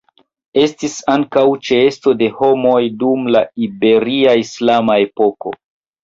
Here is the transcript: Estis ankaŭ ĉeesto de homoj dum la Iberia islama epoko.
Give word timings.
Estis 0.59 0.93
ankaŭ 1.15 1.41
ĉeesto 1.67 2.13
de 2.21 2.29
homoj 2.37 2.77
dum 3.03 3.27
la 3.35 3.41
Iberia 3.67 4.33
islama 4.45 4.97
epoko. 5.05 5.53